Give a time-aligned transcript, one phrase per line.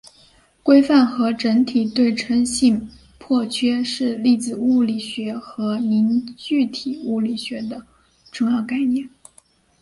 [0.63, 7.85] 规范和整体对称性破缺是粒子物理学和凝聚体物理学的
[8.31, 9.07] 重要概念。